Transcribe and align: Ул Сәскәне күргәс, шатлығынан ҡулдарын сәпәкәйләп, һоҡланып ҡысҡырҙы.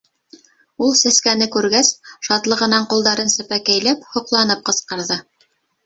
Ул 0.85 0.95
Сәскәне 1.01 1.47
күргәс, 1.57 1.91
шатлығынан 2.29 2.89
ҡулдарын 2.95 3.33
сәпәкәйләп, 3.37 4.13
һоҡланып 4.17 4.69
ҡысҡырҙы. 4.71 5.25